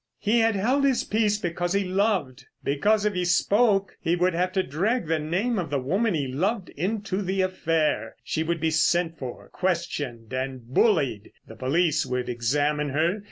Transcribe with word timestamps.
He 0.17 0.39
had 0.39 0.55
held 0.55 0.83
his 0.83 1.03
peace 1.03 1.37
because 1.37 1.73
he 1.73 1.83
loved. 1.83 2.47
Because 2.63 3.05
if 3.05 3.13
he 3.13 3.23
spoke 3.23 3.95
he 4.01 4.15
would 4.15 4.33
have 4.33 4.51
to 4.53 4.63
drag 4.63 5.05
the 5.05 5.19
name 5.19 5.59
of 5.59 5.69
the 5.69 5.77
woman 5.77 6.15
he 6.15 6.25
loved 6.27 6.69
into 6.69 7.21
the 7.21 7.43
affair. 7.43 8.15
She 8.23 8.41
would 8.41 8.59
be 8.59 8.71
sent 8.71 9.19
for, 9.19 9.49
questioned, 9.49 10.33
and 10.33 10.63
bullied; 10.63 11.33
the 11.47 11.55
police 11.55 12.03
would 12.03 12.29
examine 12.29 12.89
her. 12.89 13.19